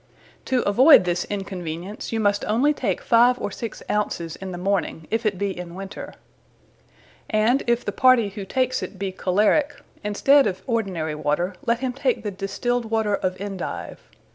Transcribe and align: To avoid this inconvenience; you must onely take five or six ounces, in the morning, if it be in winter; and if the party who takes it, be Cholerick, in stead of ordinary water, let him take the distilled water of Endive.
To 0.45 0.63
avoid 0.63 1.03
this 1.03 1.25
inconvenience; 1.25 2.11
you 2.11 2.19
must 2.19 2.43
onely 2.47 2.73
take 2.73 3.01
five 3.01 3.37
or 3.39 3.51
six 3.51 3.83
ounces, 3.87 4.35
in 4.35 4.51
the 4.51 4.57
morning, 4.57 5.07
if 5.11 5.27
it 5.27 5.37
be 5.37 5.55
in 5.55 5.75
winter; 5.75 6.15
and 7.29 7.61
if 7.67 7.85
the 7.85 7.91
party 7.91 8.29
who 8.29 8.43
takes 8.43 8.81
it, 8.81 8.97
be 8.97 9.11
Cholerick, 9.11 9.79
in 10.03 10.15
stead 10.15 10.47
of 10.47 10.63
ordinary 10.65 11.13
water, 11.13 11.53
let 11.67 11.81
him 11.81 11.93
take 11.93 12.23
the 12.23 12.31
distilled 12.31 12.85
water 12.85 13.13
of 13.13 13.39
Endive. 13.39 14.01